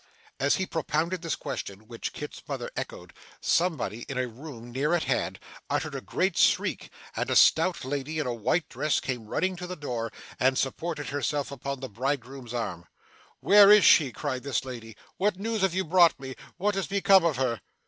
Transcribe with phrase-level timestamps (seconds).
[0.39, 5.03] As he propounded this question, which Kit's mother echoed, somebody in a room near at
[5.03, 5.39] hand,
[5.69, 9.67] uttered a great shriek, and a stout lady in a white dress came running to
[9.67, 12.87] the door, and supported herself upon the bridegroom's arm.
[13.41, 14.97] 'Where is she!' cried this lady.
[15.17, 16.35] 'What news have you brought me?
[16.57, 17.61] What has become of her?